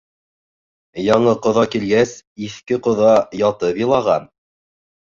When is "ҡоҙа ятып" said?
2.91-3.85